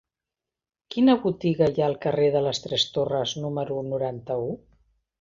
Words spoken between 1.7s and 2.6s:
hi ha al carrer de